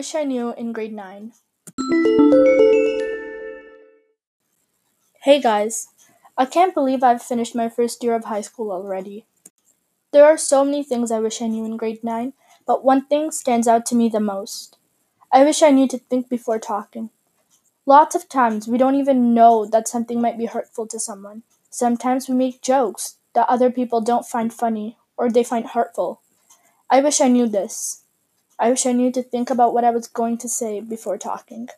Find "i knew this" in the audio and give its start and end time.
27.20-28.02